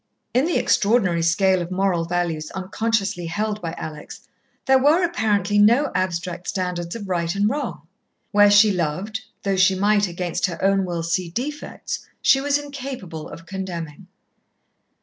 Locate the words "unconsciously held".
2.55-3.61